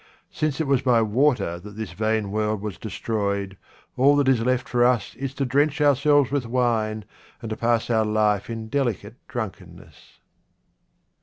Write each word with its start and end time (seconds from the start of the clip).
Since 0.31 0.59
it 0.59 0.65
was 0.65 0.81
by 0.81 1.03
water 1.03 1.59
that 1.59 1.75
this 1.75 1.91
vain 1.91 2.31
world 2.31 2.59
was 2.63 2.79
destroyed, 2.79 3.55
all 3.95 4.15
that 4.15 4.27
is 4.27 4.41
left 4.41 4.67
for 4.67 4.83
us 4.83 5.13
is 5.13 5.35
to 5.35 5.45
drench 5.45 5.79
ourselves 5.79 6.31
with 6.31 6.47
wine, 6.47 7.05
and 7.39 7.51
to 7.51 7.55
pass 7.55 7.87
our 7.91 8.03
life 8.03 8.49
in 8.49 8.67
delicate 8.67 9.17
drunken 9.27 9.75
ness. 9.75 10.17